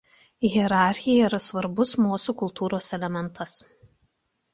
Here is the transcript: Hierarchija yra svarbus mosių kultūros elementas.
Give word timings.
Hierarchija 0.51 1.27
yra 1.27 1.39
svarbus 1.47 1.91
mosių 2.05 2.35
kultūros 2.39 2.89
elementas. 2.99 3.59